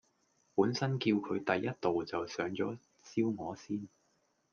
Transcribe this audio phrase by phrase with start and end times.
[0.55, 3.87] 本身叫佢第一道就上左燒鵝先